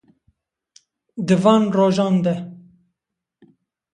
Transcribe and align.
Di 1.27 1.35
van 1.43 1.63
rojan 1.75 2.15
de, 2.25 2.35